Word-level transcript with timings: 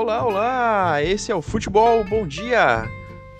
Olá, 0.00 0.24
olá! 0.24 1.02
Esse 1.02 1.30
é 1.30 1.34
o 1.34 1.42
Futebol 1.42 2.02
Bom 2.02 2.26
Dia, 2.26 2.88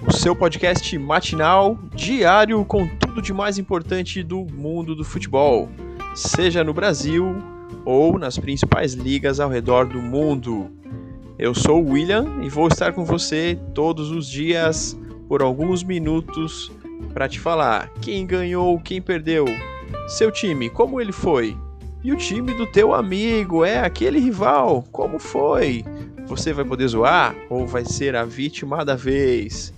o 0.07 0.13
seu 0.13 0.37
podcast 0.37 0.99
matinal, 0.99 1.79
diário, 1.95 2.63
com 2.67 2.87
tudo 2.87 3.23
de 3.23 3.33
mais 3.33 3.57
importante 3.57 4.23
do 4.23 4.45
mundo 4.45 4.95
do 4.95 5.03
futebol, 5.03 5.71
seja 6.15 6.63
no 6.63 6.75
Brasil 6.75 7.35
ou 7.83 8.19
nas 8.19 8.37
principais 8.37 8.93
ligas 8.93 9.41
ao 9.41 9.49
redor 9.49 9.87
do 9.87 10.03
mundo. 10.03 10.71
Eu 11.39 11.55
sou 11.55 11.83
o 11.83 11.93
William 11.93 12.27
e 12.43 12.51
vou 12.51 12.69
estar 12.69 12.93
com 12.93 13.07
você 13.07 13.59
todos 13.75 14.11
os 14.11 14.29
dias 14.29 14.95
por 15.29 15.41
alguns 15.41 15.83
minutos 15.83 16.71
para 17.15 17.27
te 17.27 17.41
falar 17.41 17.89
quem 18.03 18.27
ganhou, 18.27 18.79
quem 18.79 19.01
perdeu, 19.01 19.47
seu 20.07 20.31
time, 20.31 20.69
como 20.69 21.01
ele 21.01 21.11
foi, 21.11 21.57
e 22.05 22.13
o 22.13 22.17
time 22.17 22.55
do 22.55 22.67
teu 22.67 22.95
amigo, 22.95 23.65
é 23.65 23.79
aquele 23.79 24.19
rival, 24.19 24.85
como 24.93 25.19
foi? 25.19 25.85
Você 26.31 26.53
vai 26.53 26.65
poder 26.65 26.87
zoar 26.87 27.35
ou 27.49 27.67
vai 27.67 27.85
ser 27.85 28.15
a 28.15 28.25
vítima 28.25 28.85
da 28.85 28.95
vez? 28.95 29.75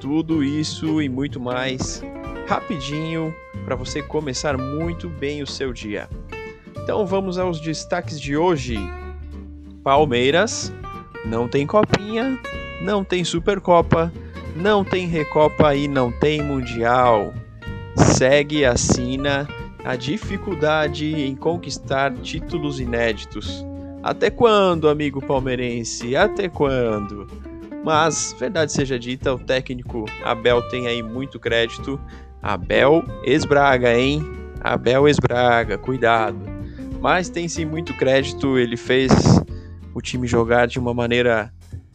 Tudo 0.00 0.42
isso 0.42 1.02
e 1.02 1.10
muito 1.10 1.38
mais 1.38 2.02
rapidinho 2.48 3.34
para 3.66 3.76
você 3.76 4.02
começar 4.02 4.56
muito 4.56 5.10
bem 5.10 5.42
o 5.42 5.46
seu 5.46 5.74
dia. 5.74 6.08
Então 6.82 7.04
vamos 7.04 7.36
aos 7.36 7.60
destaques 7.60 8.18
de 8.18 8.34
hoje. 8.34 8.78
Palmeiras 9.82 10.72
não 11.22 11.46
tem 11.46 11.66
copinha, 11.66 12.40
não 12.80 13.04
tem 13.04 13.22
Supercopa, 13.22 14.10
não 14.56 14.82
tem 14.82 15.06
Recopa 15.06 15.74
e 15.74 15.86
não 15.86 16.10
tem 16.10 16.40
Mundial. 16.40 17.34
Segue 17.94 18.64
assina 18.64 19.46
a 19.84 19.96
dificuldade 19.96 21.14
em 21.14 21.36
conquistar 21.36 22.10
títulos 22.14 22.80
inéditos. 22.80 23.66
Até 24.04 24.28
quando, 24.28 24.86
amigo 24.90 25.18
palmeirense? 25.24 26.14
Até 26.14 26.46
quando? 26.46 27.26
Mas, 27.82 28.36
verdade 28.38 28.70
seja 28.70 28.98
dita, 28.98 29.32
o 29.32 29.38
técnico 29.38 30.04
Abel 30.22 30.60
tem 30.68 30.86
aí 30.86 31.02
muito 31.02 31.40
crédito. 31.40 31.98
Abel 32.42 33.02
esbraga, 33.24 33.98
hein? 33.98 34.22
Abel 34.60 35.08
esbraga, 35.08 35.78
cuidado. 35.78 36.38
Mas 37.00 37.30
tem 37.30 37.48
sim 37.48 37.64
muito 37.64 37.94
crédito, 37.94 38.58
ele 38.58 38.76
fez 38.76 39.10
o 39.94 40.02
time 40.02 40.26
jogar 40.26 40.66
de 40.66 40.78
uma 40.78 40.92
maneira 40.92 41.50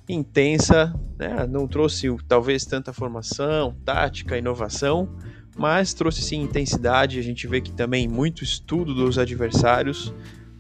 intensa, 0.10 0.92
né? 1.16 1.46
não 1.48 1.68
trouxe 1.68 2.08
talvez 2.28 2.66
tanta 2.66 2.92
formação, 2.92 3.76
tática, 3.86 4.36
inovação, 4.36 5.08
mas 5.56 5.94
trouxe 5.94 6.24
sim 6.24 6.42
intensidade. 6.42 7.20
A 7.20 7.24
gente 7.24 7.46
vê 7.46 7.62
que 7.62 7.72
também 7.72 8.08
muito 8.08 8.44
estudo 8.44 8.96
dos 8.96 9.20
adversários 9.20 10.12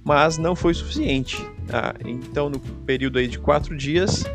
mas 0.09 0.39
não 0.39 0.55
foi 0.55 0.73
suficiente. 0.73 1.37
Ah, 1.71 1.93
então, 2.03 2.49
no 2.49 2.59
período 2.59 3.19
aí 3.19 3.27
de 3.27 3.37
quatro 3.37 3.77
dias, 3.77 4.25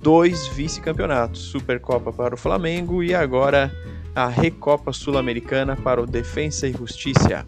dois 0.00 0.46
vice-campeonatos: 0.46 1.40
Supercopa 1.40 2.12
para 2.12 2.36
o 2.36 2.38
Flamengo 2.38 3.02
e 3.02 3.12
agora 3.12 3.74
a 4.14 4.28
Recopa 4.28 4.92
Sul-Americana 4.92 5.74
para 5.74 6.00
o 6.00 6.06
Defensa 6.06 6.68
e 6.68 6.72
Justiça. 6.72 7.44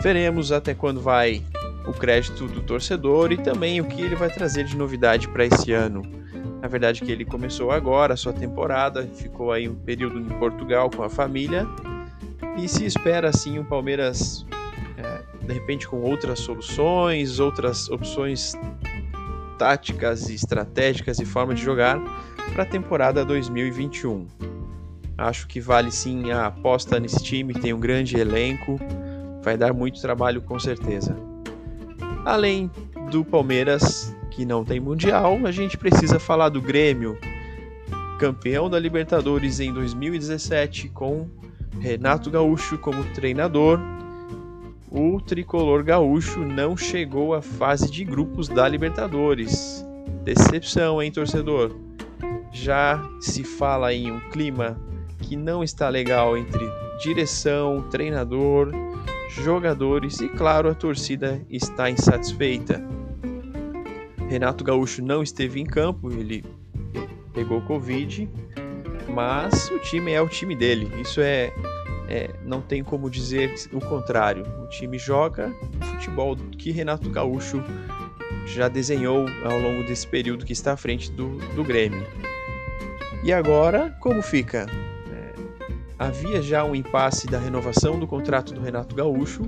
Veremos 0.00 0.52
até 0.52 0.74
quando 0.74 1.00
vai 1.00 1.42
o 1.88 1.92
crédito 1.92 2.46
do 2.46 2.60
torcedor 2.60 3.32
e 3.32 3.36
também 3.36 3.80
o 3.80 3.84
que 3.84 4.00
ele 4.00 4.14
vai 4.14 4.30
trazer 4.30 4.62
de 4.62 4.76
novidade 4.76 5.26
para 5.26 5.44
esse 5.44 5.72
ano. 5.72 6.02
Na 6.60 6.68
verdade, 6.68 7.02
que 7.02 7.10
ele 7.10 7.24
começou 7.24 7.72
agora 7.72 8.14
a 8.14 8.16
sua 8.16 8.32
temporada, 8.32 9.08
ficou 9.08 9.50
aí 9.50 9.68
um 9.68 9.74
período 9.74 10.20
em 10.20 10.38
Portugal 10.38 10.88
com 10.88 11.02
a 11.02 11.10
família 11.10 11.66
e 12.56 12.68
se 12.68 12.84
espera 12.84 13.28
assim 13.28 13.58
o 13.58 13.64
Palmeiras 13.64 14.46
de 15.44 15.52
repente 15.52 15.88
com 15.88 16.00
outras 16.00 16.40
soluções, 16.40 17.40
outras 17.40 17.88
opções 17.88 18.54
táticas 19.58 20.28
e 20.28 20.34
estratégicas 20.34 21.18
e 21.18 21.24
forma 21.24 21.54
de 21.54 21.62
jogar 21.62 22.00
para 22.52 22.62
a 22.62 22.66
temporada 22.66 23.24
2021. 23.24 24.26
Acho 25.16 25.46
que 25.46 25.60
vale 25.60 25.90
sim 25.90 26.30
a 26.30 26.46
aposta 26.46 26.98
nesse 26.98 27.22
time, 27.22 27.54
tem 27.54 27.72
um 27.72 27.80
grande 27.80 28.16
elenco, 28.16 28.78
vai 29.42 29.56
dar 29.56 29.72
muito 29.72 30.00
trabalho 30.00 30.42
com 30.42 30.58
certeza. 30.58 31.16
Além 32.24 32.70
do 33.10 33.24
Palmeiras, 33.24 34.14
que 34.30 34.44
não 34.44 34.64
tem 34.64 34.80
mundial, 34.80 35.38
a 35.44 35.52
gente 35.52 35.76
precisa 35.76 36.18
falar 36.18 36.48
do 36.48 36.60
Grêmio, 36.60 37.18
campeão 38.18 38.70
da 38.70 38.78
Libertadores 38.78 39.60
em 39.60 39.72
2017 39.72 40.88
com 40.88 41.28
Renato 41.80 42.30
Gaúcho 42.30 42.78
como 42.78 43.04
treinador 43.12 43.78
o 44.94 45.18
tricolor 45.18 45.82
gaúcho 45.82 46.40
não 46.40 46.76
chegou 46.76 47.32
à 47.32 47.40
fase 47.40 47.90
de 47.90 48.04
grupos 48.04 48.46
da 48.46 48.68
Libertadores. 48.68 49.86
Decepção, 50.22 51.02
hein, 51.02 51.10
torcedor? 51.10 51.74
Já 52.52 53.02
se 53.18 53.42
fala 53.42 53.94
em 53.94 54.12
um 54.12 54.20
clima 54.28 54.78
que 55.18 55.34
não 55.34 55.64
está 55.64 55.88
legal 55.88 56.36
entre 56.36 56.62
direção, 57.02 57.82
treinador, 57.90 58.70
jogadores 59.30 60.20
e, 60.20 60.28
claro, 60.28 60.68
a 60.68 60.74
torcida 60.74 61.40
está 61.48 61.88
insatisfeita. 61.88 62.84
Renato 64.28 64.62
Gaúcho 64.62 65.02
não 65.02 65.22
esteve 65.22 65.58
em 65.58 65.66
campo, 65.66 66.10
ele 66.10 66.44
pegou 67.32 67.62
Covid, 67.62 68.28
mas 69.08 69.70
o 69.70 69.78
time 69.78 70.12
é 70.12 70.20
o 70.20 70.28
time 70.28 70.54
dele. 70.54 70.90
Isso 71.00 71.20
é 71.22 71.50
é, 72.08 72.30
não 72.44 72.60
tem 72.60 72.82
como 72.82 73.08
dizer 73.08 73.54
o 73.72 73.80
contrário. 73.80 74.44
O 74.62 74.68
time 74.68 74.98
joga 74.98 75.54
o 75.80 75.84
futebol 75.84 76.36
que 76.36 76.70
Renato 76.70 77.08
Gaúcho 77.10 77.62
já 78.46 78.68
desenhou 78.68 79.26
ao 79.44 79.58
longo 79.58 79.84
desse 79.84 80.06
período 80.06 80.44
que 80.44 80.52
está 80.52 80.72
à 80.72 80.76
frente 80.76 81.10
do, 81.12 81.36
do 81.54 81.64
Grêmio. 81.64 82.04
E 83.22 83.32
agora, 83.32 83.96
como 84.00 84.20
fica? 84.20 84.66
É, 85.12 85.32
havia 85.98 86.42
já 86.42 86.64
um 86.64 86.74
impasse 86.74 87.26
da 87.28 87.38
renovação 87.38 87.98
do 87.98 88.06
contrato 88.06 88.52
do 88.52 88.60
Renato 88.60 88.94
Gaúcho, 88.96 89.42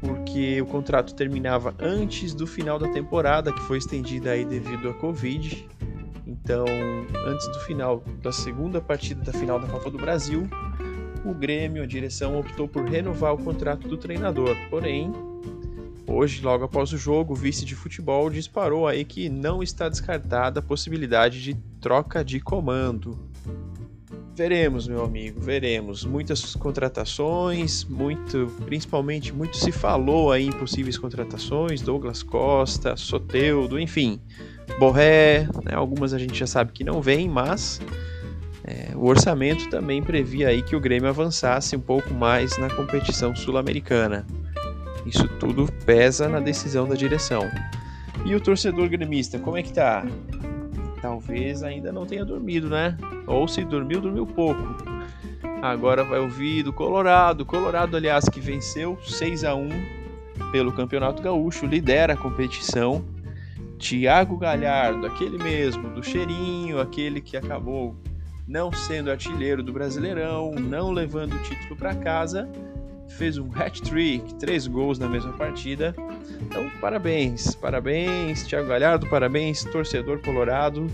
porque 0.00 0.60
o 0.60 0.66
contrato 0.66 1.14
terminava 1.14 1.74
antes 1.80 2.34
do 2.34 2.46
final 2.46 2.78
da 2.78 2.88
temporada, 2.88 3.52
que 3.52 3.60
foi 3.62 3.78
estendida 3.78 4.32
aí 4.32 4.44
devido 4.44 4.90
à 4.90 4.94
Covid. 4.94 5.66
Então, 6.26 6.66
antes 7.26 7.48
do 7.48 7.60
final 7.60 8.04
da 8.22 8.30
segunda 8.30 8.80
partida 8.80 9.22
da 9.24 9.32
final 9.32 9.58
da 9.58 9.66
Copa 9.66 9.90
do 9.90 9.96
Brasil, 9.96 10.48
o 11.30 11.34
Grêmio, 11.34 11.82
a 11.82 11.86
direção, 11.86 12.38
optou 12.38 12.68
por 12.68 12.84
renovar 12.84 13.34
o 13.34 13.38
contrato 13.38 13.88
do 13.88 13.96
treinador. 13.96 14.56
Porém, 14.70 15.12
hoje, 16.06 16.42
logo 16.42 16.64
após 16.64 16.92
o 16.92 16.98
jogo, 16.98 17.32
o 17.32 17.36
vice 17.36 17.64
de 17.64 17.74
futebol 17.74 18.30
disparou 18.30 18.86
aí 18.86 19.04
que 19.04 19.28
não 19.28 19.62
está 19.62 19.88
descartada 19.88 20.60
a 20.60 20.62
possibilidade 20.62 21.42
de 21.42 21.54
troca 21.80 22.24
de 22.24 22.40
comando. 22.40 23.18
Veremos, 24.36 24.86
meu 24.86 25.02
amigo, 25.02 25.40
veremos. 25.40 26.04
Muitas 26.04 26.54
contratações, 26.54 27.84
muito, 27.84 28.52
principalmente 28.66 29.32
muito 29.32 29.56
se 29.56 29.72
falou 29.72 30.30
aí 30.30 30.48
em 30.48 30.52
possíveis 30.52 30.98
contratações, 30.98 31.80
Douglas 31.80 32.22
Costa, 32.22 32.96
Soteudo, 32.96 33.80
enfim, 33.80 34.20
Borré, 34.78 35.48
né, 35.64 35.72
algumas 35.74 36.12
a 36.12 36.18
gente 36.18 36.38
já 36.38 36.46
sabe 36.46 36.72
que 36.72 36.84
não 36.84 37.00
vem, 37.00 37.30
mas 37.30 37.80
é, 38.66 38.96
o 38.96 39.06
orçamento 39.06 39.70
também 39.70 40.02
previa 40.02 40.48
aí 40.48 40.60
que 40.60 40.74
o 40.74 40.80
Grêmio 40.80 41.08
avançasse 41.08 41.76
um 41.76 41.80
pouco 41.80 42.12
mais 42.12 42.58
na 42.58 42.68
competição 42.68 43.34
sul-americana. 43.34 44.26
Isso 45.06 45.28
tudo 45.38 45.72
pesa 45.84 46.28
na 46.28 46.40
decisão 46.40 46.88
da 46.88 46.96
direção. 46.96 47.48
E 48.24 48.34
o 48.34 48.40
torcedor 48.40 48.88
gremista, 48.88 49.38
como 49.38 49.56
é 49.56 49.62
que 49.62 49.72
tá? 49.72 50.04
Talvez 51.00 51.62
ainda 51.62 51.92
não 51.92 52.04
tenha 52.04 52.24
dormido, 52.24 52.68
né? 52.68 52.96
Ou 53.24 53.46
se 53.46 53.64
dormiu, 53.64 54.00
dormiu 54.00 54.26
pouco. 54.26 54.74
Agora 55.62 56.02
vai 56.02 56.18
ouvir 56.18 56.64
do 56.64 56.72
Colorado. 56.72 57.46
Colorado, 57.46 57.96
aliás, 57.96 58.28
que 58.28 58.40
venceu 58.40 58.98
6 59.00 59.44
a 59.44 59.54
1 59.54 59.68
pelo 60.50 60.72
Campeonato 60.72 61.22
Gaúcho, 61.22 61.66
lidera 61.66 62.14
a 62.14 62.16
competição. 62.16 63.04
Thiago 63.78 64.36
Galhardo, 64.36 65.06
aquele 65.06 65.38
mesmo, 65.38 65.88
do 65.90 66.02
cheirinho, 66.02 66.80
aquele 66.80 67.20
que 67.20 67.36
acabou 67.36 67.94
não 68.46 68.72
sendo 68.72 69.10
artilheiro 69.10 69.62
do 69.62 69.72
Brasileirão, 69.72 70.52
não 70.52 70.90
levando 70.92 71.34
o 71.34 71.38
título 71.42 71.76
para 71.76 71.94
casa, 71.94 72.48
fez 73.08 73.38
um 73.38 73.50
hat-trick, 73.52 74.34
três 74.36 74.66
gols 74.66 74.98
na 74.98 75.08
mesma 75.08 75.32
partida. 75.32 75.94
Então, 76.42 76.70
parabéns, 76.80 77.54
parabéns, 77.54 78.44
Thiago 78.44 78.68
Galhardo, 78.68 79.08
parabéns, 79.08 79.64
torcedor 79.64 80.20
colorado. 80.20 80.86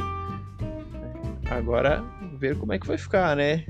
Agora, 1.50 2.02
ver 2.38 2.56
como 2.56 2.72
é 2.72 2.78
que 2.78 2.86
vai 2.86 2.96
ficar, 2.96 3.36
né? 3.36 3.66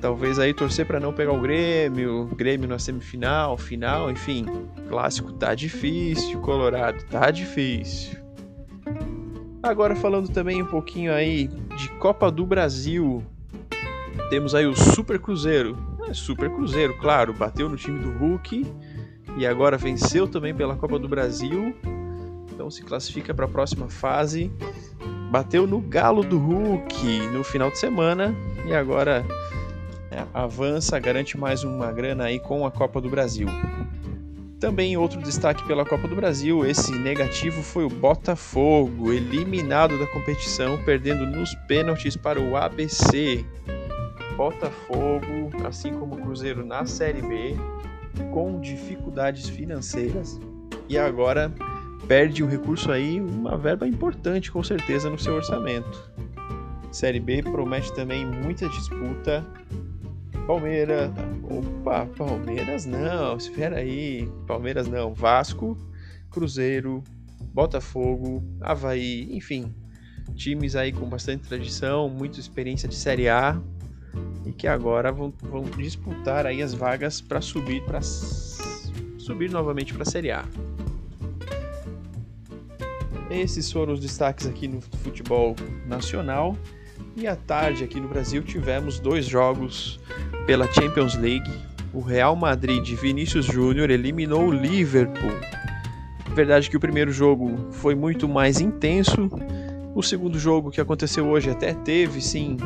Talvez 0.00 0.38
aí 0.38 0.54
torcer 0.54 0.86
para 0.86 0.98
não 0.98 1.12
pegar 1.12 1.32
o 1.32 1.40
Grêmio, 1.40 2.26
Grêmio 2.34 2.66
na 2.66 2.78
semifinal, 2.78 3.58
final, 3.58 4.10
enfim. 4.10 4.46
Clássico 4.88 5.32
tá 5.32 5.54
difícil, 5.54 6.40
Colorado 6.40 7.04
tá 7.10 7.30
difícil. 7.30 8.18
Agora 9.62 9.94
falando 9.94 10.30
também 10.30 10.62
um 10.62 10.66
pouquinho 10.66 11.12
aí 11.12 11.50
de 11.80 11.88
Copa 11.88 12.30
do 12.30 12.44
Brasil. 12.44 13.24
Temos 14.28 14.54
aí 14.54 14.66
o 14.66 14.76
Super 14.76 15.18
Cruzeiro. 15.18 15.78
É, 16.06 16.12
Super 16.12 16.50
Cruzeiro, 16.50 16.94
claro, 16.98 17.32
bateu 17.32 17.70
no 17.70 17.76
time 17.76 17.98
do 17.98 18.10
Hulk 18.18 18.66
e 19.38 19.46
agora 19.46 19.78
venceu 19.78 20.28
também 20.28 20.54
pela 20.54 20.76
Copa 20.76 20.98
do 20.98 21.08
Brasil. 21.08 21.74
Então 22.52 22.70
se 22.70 22.82
classifica 22.82 23.32
para 23.32 23.46
a 23.46 23.48
próxima 23.48 23.88
fase. 23.88 24.52
Bateu 25.30 25.66
no 25.66 25.80
galo 25.80 26.22
do 26.22 26.38
Hulk 26.38 27.28
no 27.28 27.42
final 27.42 27.70
de 27.70 27.78
semana 27.78 28.34
e 28.66 28.74
agora 28.74 29.24
é, 30.10 30.26
avança, 30.34 30.98
garante 30.98 31.38
mais 31.38 31.64
uma 31.64 31.90
grana 31.90 32.24
aí 32.24 32.38
com 32.38 32.66
a 32.66 32.70
Copa 32.70 33.00
do 33.00 33.08
Brasil. 33.08 33.48
Também 34.60 34.94
outro 34.94 35.18
destaque 35.22 35.66
pela 35.66 35.86
Copa 35.86 36.06
do 36.06 36.14
Brasil, 36.14 36.66
esse 36.66 36.92
negativo 36.92 37.62
foi 37.62 37.82
o 37.82 37.88
Botafogo, 37.88 39.10
eliminado 39.10 39.98
da 39.98 40.06
competição, 40.06 40.76
perdendo 40.84 41.24
nos 41.24 41.54
pênaltis 41.66 42.14
para 42.14 42.38
o 42.38 42.54
ABC. 42.54 43.42
Botafogo, 44.36 45.50
assim 45.66 45.94
como 45.94 46.14
o 46.14 46.20
Cruzeiro 46.20 46.62
na 46.64 46.84
Série 46.84 47.22
B, 47.22 47.56
com 48.32 48.60
dificuldades 48.60 49.48
financeiras 49.48 50.38
e 50.90 50.98
agora 50.98 51.50
perde 52.06 52.42
o 52.42 52.46
recurso 52.46 52.92
aí, 52.92 53.18
uma 53.18 53.56
verba 53.56 53.88
importante 53.88 54.52
com 54.52 54.62
certeza 54.62 55.08
no 55.08 55.18
seu 55.18 55.36
orçamento. 55.36 56.12
Série 56.92 57.20
B 57.20 57.42
promete 57.42 57.94
também 57.94 58.26
muita 58.26 58.68
disputa 58.68 59.42
Palmeiras. 60.50 61.12
Opa, 61.44 62.06
Palmeiras 62.06 62.84
não. 62.84 63.36
Espera 63.36 63.76
aí. 63.76 64.28
Palmeiras 64.48 64.88
não. 64.88 65.14
Vasco, 65.14 65.78
Cruzeiro, 66.28 67.04
Botafogo, 67.54 68.42
Havaí, 68.60 69.28
enfim. 69.30 69.72
Times 70.34 70.74
aí 70.74 70.90
com 70.90 71.08
bastante 71.08 71.46
tradição, 71.46 72.08
muita 72.08 72.40
experiência 72.40 72.88
de 72.88 72.96
Série 72.96 73.28
A 73.28 73.62
e 74.44 74.50
que 74.50 74.66
agora 74.66 75.12
vão, 75.12 75.32
vão 75.40 75.62
disputar 75.62 76.46
aí 76.46 76.62
as 76.62 76.74
vagas 76.74 77.20
para 77.20 77.40
subir 77.40 77.84
para 77.84 78.00
subir 78.02 79.50
novamente 79.50 79.94
para 79.94 80.02
a 80.02 80.06
Série 80.06 80.32
A. 80.32 80.44
Esses 83.30 83.70
foram 83.70 83.92
os 83.92 84.00
destaques 84.00 84.48
aqui 84.48 84.66
no 84.66 84.80
futebol 84.80 85.54
nacional. 85.86 86.56
E 87.16 87.26
à 87.26 87.34
tarde 87.36 87.84
aqui 87.84 88.00
no 88.00 88.08
Brasil 88.08 88.42
tivemos 88.42 88.98
dois 88.98 89.26
jogos 89.26 90.00
pela 90.50 90.66
Champions 90.66 91.14
League. 91.14 91.48
O 91.94 92.00
Real 92.00 92.34
Madrid 92.34 92.82
de 92.82 92.96
Vinícius 92.96 93.46
Júnior 93.46 93.88
eliminou 93.88 94.48
o 94.48 94.50
Liverpool. 94.50 95.30
Verdade 96.34 96.68
que 96.68 96.76
o 96.76 96.80
primeiro 96.80 97.12
jogo 97.12 97.68
foi 97.70 97.94
muito 97.94 98.28
mais 98.28 98.60
intenso. 98.60 99.30
O 99.94 100.02
segundo 100.02 100.40
jogo 100.40 100.72
que 100.72 100.80
aconteceu 100.80 101.28
hoje 101.28 101.50
até 101.50 101.72
teve 101.72 102.20
sim 102.20 102.56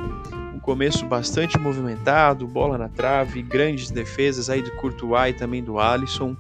um 0.55 0.59
começo 0.59 1.05
bastante 1.05 1.59
movimentado, 1.59 2.47
bola 2.47 2.79
na 2.79 2.89
trave, 2.89 3.43
grandes 3.43 3.91
defesas 3.91 4.49
aí 4.49 4.63
do 4.63 4.71
Courtois 4.77 5.35
e 5.35 5.39
também 5.39 5.63
do 5.63 5.79
Alisson. 5.79 6.35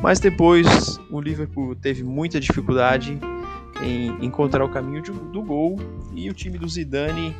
Mas 0.00 0.18
depois 0.18 0.98
o 1.08 1.20
Liverpool 1.20 1.76
teve 1.76 2.02
muita 2.02 2.40
dificuldade 2.40 3.16
em 3.80 4.26
encontrar 4.26 4.64
o 4.64 4.68
caminho 4.68 5.00
de, 5.00 5.12
do 5.12 5.40
gol 5.40 5.78
e 6.16 6.28
o 6.28 6.34
time 6.34 6.58
do 6.58 6.68
Zidane 6.68 7.32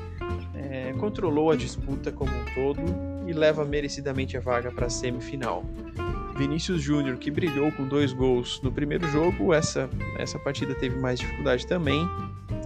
é, 0.55 0.93
controlou 1.01 1.51
a 1.51 1.57
disputa 1.57 2.13
como 2.13 2.31
um 2.31 2.45
todo 2.55 3.13
e 3.26 3.32
leva 3.32 3.65
merecidamente 3.65 4.37
a 4.37 4.41
vaga 4.41 4.71
para 4.71 4.87
a 4.87 4.91
semifinal. 4.91 5.65
Vinícius 6.37 6.82
Júnior, 6.82 7.17
que 7.17 7.31
brilhou 7.31 7.71
com 7.73 7.87
dois 7.87 8.12
gols 8.12 8.61
no 8.62 8.73
primeiro 8.73 9.06
jogo, 9.09 9.55
essa, 9.55 9.88
essa 10.19 10.38
partida 10.38 10.75
teve 10.75 10.97
mais 10.99 11.21
dificuldade 11.21 11.67
também, 11.67 12.09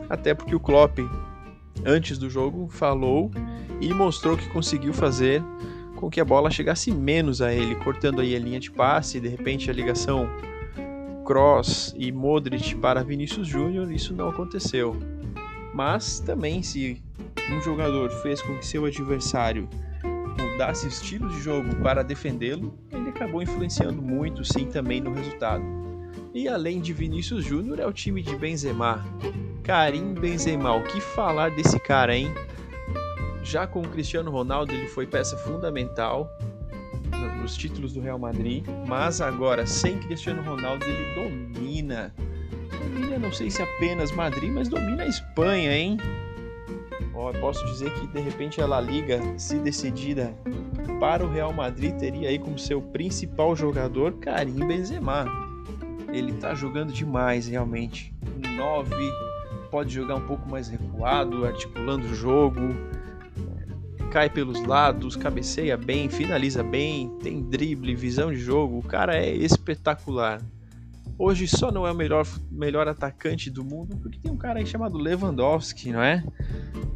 até 0.09 0.35
porque 0.35 0.55
o 0.55 0.61
Klopp, 0.61 0.99
antes 1.85 2.17
do 2.17 2.31
jogo, 2.31 2.69
falou 2.69 3.31
e 3.81 3.93
mostrou 3.93 4.37
que 4.37 4.49
conseguiu 4.49 4.93
fazer 4.93 5.43
com 5.97 6.09
que 6.09 6.21
a 6.21 6.25
bola 6.25 6.51
chegasse 6.51 6.91
menos 6.91 7.43
a 7.43 7.53
ele, 7.53 7.75
cortando 7.77 8.21
aí 8.21 8.35
a 8.35 8.39
linha 8.39 8.59
de 8.59 8.71
passe, 8.71 9.21
de 9.21 9.29
repente 9.29 9.71
a 9.71 9.75
ligação 9.75 10.29
Kroos 11.25 11.95
e 11.99 12.11
Modric 12.11 12.75
para 12.77 13.03
Vinícius 13.03 13.47
Júnior, 13.47 13.93
isso 13.93 14.15
não 14.15 14.31
aconteceu. 14.31 14.97
Mas 15.75 16.21
também 16.21 16.63
se 16.63 17.03
um 17.53 17.61
jogador 17.61 18.09
fez 18.23 18.41
com 18.41 18.57
que 18.57 18.67
seu 18.67 18.87
adversário 18.87 19.69
mudasse 20.41 20.89
estilo 20.89 21.29
de 21.29 21.41
jogo 21.41 21.77
para 21.77 22.03
defendê-lo, 22.03 22.79
ele 22.91 23.11
acabou 23.11 23.43
influenciando 23.43 24.01
muito 24.01 24.45
sim 24.45 24.67
também 24.67 25.01
no 25.01 25.13
resultado. 25.13 25.65
E 26.35 26.49
além 26.49 26.81
de 26.81 26.93
Vinícius 26.93 27.45
Júnior, 27.45 27.81
é 27.81 27.87
o 27.87 27.93
time 27.93 28.23
de 28.23 28.35
Benzema. 28.37 29.05
Karim 29.63 30.15
Benzema, 30.15 30.75
o 30.75 30.83
que 30.85 31.01
falar 31.01 31.51
desse 31.51 31.79
cara, 31.79 32.17
hein? 32.17 32.33
Já 33.43 33.67
com 33.67 33.81
o 33.81 33.89
Cristiano 33.89 34.31
Ronaldo, 34.31 34.73
ele 34.73 34.89
foi 34.89 35.07
peça 35.07 35.37
fundamental 35.39 36.31
nos 37.49 37.57
títulos 37.57 37.95
do 37.95 38.01
Real 38.01 38.19
Madrid, 38.19 38.63
mas 38.87 39.23
agora 39.23 39.67
sem 39.67 39.99
Cristiano 39.99 40.43
Ronaldo 40.43 40.85
ele 40.85 41.15
domina. 41.15 42.15
Domina, 42.71 43.19
não 43.19 43.33
sei 43.33 43.51
se 43.51 43.63
apenas 43.63 44.13
Madrid, 44.13 44.53
mas 44.53 44.69
domina 44.69 45.05
a 45.05 45.07
Espanha, 45.07 45.75
hein? 45.75 45.97
Posso 47.41 47.65
dizer 47.67 47.93
que 47.95 48.07
de 48.07 48.21
repente 48.21 48.61
a 48.61 48.81
Liga, 48.81 49.21
se 49.37 49.59
decidida 49.59 50.35
para 51.01 51.25
o 51.25 51.31
Real 51.31 51.53
Madrid, 51.53 51.95
teria 51.97 52.29
aí 52.29 52.39
como 52.39 52.59
seu 52.59 52.81
principal 52.81 53.55
jogador 53.55 54.13
Karim 54.15 54.67
Benzema. 54.67 55.27
Ele 56.13 56.33
tá 56.35 56.55
jogando 56.55 56.93
demais 56.93 57.47
realmente. 57.49 58.15
9 58.57 58.95
pode 59.71 59.93
jogar 59.95 60.17
um 60.17 60.27
pouco 60.27 60.49
mais 60.49 60.69
recuado, 60.69 61.45
articulando 61.45 62.07
o 62.07 62.15
jogo 62.15 62.61
cai 64.11 64.31
pelos 64.31 64.65
lados, 64.65 65.17
cabeceia 65.17 65.77
bem, 65.77 66.09
finaliza 66.09 66.63
bem, 66.63 67.11
tem 67.23 67.43
drible, 67.43 67.95
visão 67.95 68.33
de 68.33 68.39
jogo. 68.39 68.79
O 68.79 68.83
cara 68.83 69.17
é 69.17 69.31
espetacular. 69.35 70.41
Hoje 71.19 71.49
só 71.49 71.73
não 71.73 71.85
é 71.85 71.91
o 71.91 71.95
melhor, 71.95 72.25
melhor 72.49 72.87
atacante 72.87 73.51
do 73.51 73.65
mundo 73.65 73.97
porque 73.97 74.19
tem 74.21 74.31
um 74.31 74.37
cara 74.37 74.61
aí 74.61 74.67
chamado 74.67 74.97
Lewandowski, 74.97 75.91
não 75.91 76.01
é? 76.01 76.25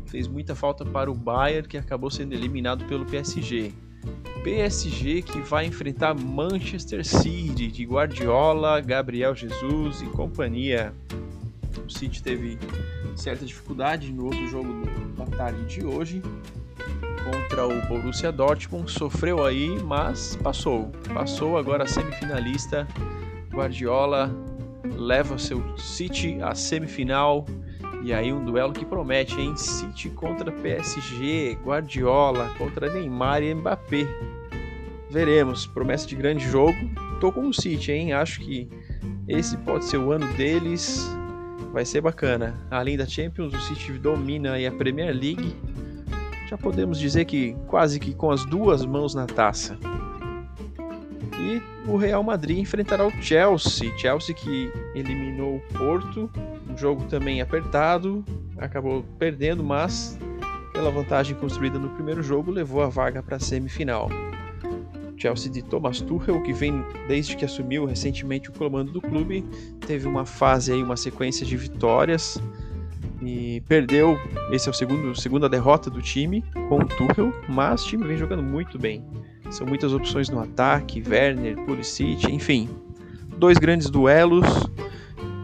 Fez 0.07 0.29
muita 0.29 0.55
falta 0.55 0.85
para 0.85 1.11
o 1.11 1.15
Bayern 1.15 1.67
que 1.67 1.77
acabou 1.77 2.09
sendo 2.09 2.33
eliminado 2.33 2.85
pelo 2.85 3.05
PSG. 3.05 3.73
PSG 4.45 5.23
que 5.23 5.41
vai 5.41 5.67
enfrentar 5.67 6.15
Manchester 6.15 7.05
City 7.05 7.67
de 7.67 7.85
Guardiola, 7.85 8.81
Gabriel 8.81 9.35
Jesus 9.35 10.03
e 10.03 10.07
companhia. 10.07 10.93
O 11.85 11.91
City 11.91 12.23
teve 12.23 12.59
certa 13.17 13.45
dificuldade 13.45 14.13
no 14.13 14.27
outro 14.27 14.47
jogo 14.47 14.69
da 15.17 15.27
tarde 15.27 15.65
de 15.67 15.85
hoje, 15.85 16.23
contra 17.25 17.67
o 17.67 17.81
Borussia 17.87 18.33
Dortmund, 18.33 18.91
sofreu 18.91 19.45
aí, 19.45 19.69
mas 19.83 20.37
passou. 20.37 20.91
Passou 21.13 21.57
agora 21.57 21.87
semifinalista. 21.87 22.87
Guardiola 23.53 24.35
leva 24.97 25.39
seu 25.39 25.77
City 25.79 26.39
à 26.43 26.55
semifinal. 26.55 27.47
E 28.03 28.13
aí 28.13 28.33
um 28.33 28.45
duelo 28.45 28.73
que 28.73 28.85
promete, 28.85 29.41
hein? 29.41 29.57
City 29.57 30.11
contra 30.11 30.51
PSG, 30.51 31.57
Guardiola 31.65 32.51
contra 32.59 32.93
Neymar 32.93 33.43
e 33.43 33.55
Mbappé. 33.55 34.07
Veremos, 35.11 35.67
promessa 35.67 36.07
de 36.07 36.17
grande 36.17 36.49
jogo. 36.49 36.79
Tô 37.21 37.31
com 37.31 37.47
o 37.47 37.55
City, 37.55 37.93
hein? 37.93 38.13
Acho 38.13 38.41
que 38.41 38.69
esse 39.29 39.57
pode 39.59 39.85
ser 39.85 39.99
o 39.99 40.11
ano 40.11 40.27
deles. 40.35 41.09
Vai 41.73 41.85
ser 41.85 42.01
bacana. 42.01 42.59
Além 42.71 42.97
da 42.97 43.07
Champions, 43.07 43.55
o 43.55 43.61
City 43.61 43.93
domina 43.93 44.53
aí 44.53 44.67
a 44.67 44.73
Premier 44.73 45.15
League 45.15 45.55
já 46.53 46.59
podemos 46.59 47.01
dizer 47.01 47.25
que 47.25 47.57
quase 47.67 47.99
que 47.99 48.13
com 48.13 48.31
as 48.31 48.45
duas 48.45 48.85
mãos 48.85 49.15
na 49.15 49.25
taça. 49.25 49.79
E 51.41 51.63
o 51.87 51.97
Real 51.97 52.23
Madrid 52.23 52.59
enfrentará 52.59 53.07
o 53.07 53.11
Chelsea, 53.23 53.97
Chelsea 53.97 54.35
que 54.35 54.73
eliminou 54.95 55.57
o 55.57 55.79
Porto, 55.79 56.31
um 56.69 56.77
jogo 56.77 57.05
também 57.05 57.41
apertado, 57.41 58.25
acabou 58.57 59.05
perdendo, 59.19 59.63
mas 59.65 60.19
pela 60.73 60.91
vantagem 60.91 61.37
construída 61.37 61.79
no 61.79 61.91
primeiro 61.91 62.23
jogo 62.23 62.51
levou 62.51 62.83
a 62.83 62.89
vaga 62.89 63.23
para 63.23 63.37
a 63.37 63.41
semifinal. 63.41 64.09
Chelsea 65.17 65.51
de 65.51 65.63
Thomas 65.63 66.01
Tuchel, 66.01 66.43
que 66.43 66.53
vem 66.53 66.85
desde 67.07 67.37
que 67.37 67.45
assumiu 67.45 67.85
recentemente 67.85 68.51
o 68.51 68.53
comando 68.53 68.91
do 68.91 69.01
clube, 69.01 69.45
teve 69.87 70.09
uma 70.09 70.27
fase 70.27 70.73
aí, 70.73 70.83
uma 70.83 70.97
sequência 70.97 71.47
de 71.47 71.57
vitórias, 71.57 72.43
e 73.23 73.61
perdeu. 73.69 74.19
Esse 74.51 74.69
é 74.69 74.71
o 74.71 74.75
segundo 74.75 75.15
segunda 75.15 75.49
derrota 75.49 75.89
do 75.89 76.03
time 76.03 76.43
com 76.69 76.79
o 76.79 76.85
Tuchel, 76.85 77.33
mas 77.49 77.85
o 77.85 77.87
time 77.87 78.05
vem 78.05 78.17
jogando 78.17 78.43
muito 78.43 78.79
bem. 78.79 79.05
São 79.53 79.67
muitas 79.67 79.93
opções 79.93 80.31
no 80.31 80.41
ataque, 80.41 81.05
Werner, 81.07 81.57
Pulisic, 81.67 82.27
enfim, 82.33 82.71
dois 83.37 83.59
grandes 83.59 83.91
duelos. 83.91 84.47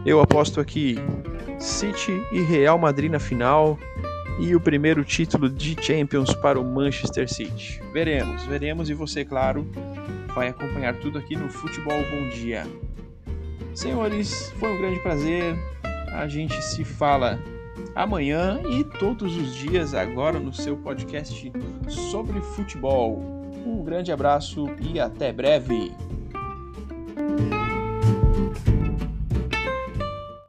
Eu 0.03 0.19
aposto 0.19 0.59
aqui 0.59 0.95
City 1.59 2.19
e 2.31 2.41
Real 2.41 2.79
Madrid 2.79 3.11
na 3.11 3.19
final 3.19 3.77
e 4.39 4.55
o 4.55 4.59
primeiro 4.59 5.03
título 5.03 5.47
de 5.47 5.77
Champions 5.79 6.33
para 6.33 6.59
o 6.59 6.63
Manchester 6.63 7.31
City. 7.31 7.79
Veremos, 7.93 8.43
veremos 8.45 8.89
e 8.89 8.95
você, 8.95 9.23
claro, 9.23 9.69
vai 10.33 10.47
acompanhar 10.47 10.95
tudo 10.95 11.19
aqui 11.19 11.35
no 11.35 11.47
Futebol 11.47 11.99
Bom 12.09 12.29
Dia. 12.29 12.65
Senhores, 13.75 14.51
foi 14.57 14.71
um 14.71 14.77
grande 14.79 14.99
prazer. 15.01 15.55
A 16.13 16.27
gente 16.27 16.59
se 16.63 16.83
fala 16.83 17.39
amanhã 17.93 18.59
e 18.71 18.83
todos 18.83 19.37
os 19.37 19.53
dias 19.53 19.93
agora 19.93 20.39
no 20.39 20.51
seu 20.51 20.75
podcast 20.77 21.51
sobre 21.87 22.41
futebol. 22.41 23.38
Um 23.69 23.83
grande 23.83 24.11
abraço 24.11 24.65
e 24.81 24.99
até 24.99 25.31
breve! 25.31 25.93